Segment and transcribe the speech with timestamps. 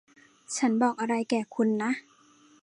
[0.57, 1.91] ฉันบอกอะไรแก่คุณนะ